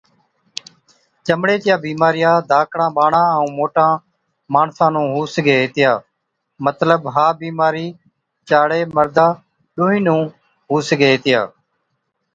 [1.25, 3.91] چمڙي چِيا بِيمارِيا ڌاڪڙان ٻاڙان ائُون موٽان
[4.53, 5.91] ماڻسان نُون هُو سِگھَي هِتِيا
[6.65, 7.87] (مطلب ها بِيمارِي
[8.49, 9.27] چاڙي مردا
[9.75, 10.21] ڏُونهِين نُون
[10.69, 11.41] هُو سِگھَي هِتِيا)